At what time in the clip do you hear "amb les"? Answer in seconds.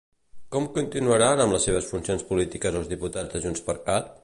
1.43-1.67